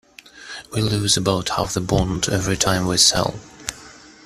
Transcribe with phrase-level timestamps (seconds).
[0.73, 3.39] We lose about half the bond every time we sell.